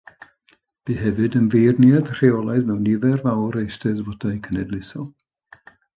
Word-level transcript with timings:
Bu 0.87 0.93
hefyd 1.01 1.35
yn 1.39 1.51
feirniad 1.55 2.07
rheolaidd 2.19 2.65
mewn 2.71 2.81
nifer 2.87 3.19
fawr 3.27 3.59
o 3.59 3.61
eisteddfodau 3.67 4.35
cenedlaethol. 4.49 5.07